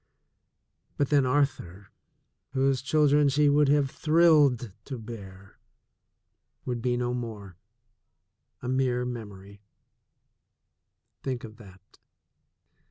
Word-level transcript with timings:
But 0.97 1.09
then 1.11 1.27
Arthur, 1.27 1.91
whose 2.53 2.81
children 2.81 3.29
she 3.29 3.49
would 3.49 3.67
have 3.67 3.91
thrilled 3.91 4.71
to 4.85 4.97
bear, 4.97 5.59
would 6.65 6.81
be 6.81 6.97
no 6.97 7.13
more, 7.13 7.55
a 8.63 8.67
mere 8.67 9.05
memory— 9.05 9.61
think 11.23 11.43
of 11.43 11.57
that! 11.57 11.99